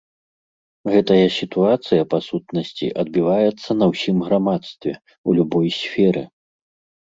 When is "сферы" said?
5.79-6.23